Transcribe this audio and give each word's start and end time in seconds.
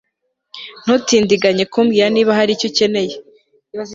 Ntutindiganye 0.83 1.63
kumbwira 1.73 2.07
niba 2.15 2.31
hari 2.37 2.51
icyo 2.55 2.67
ukeneye 2.69 3.13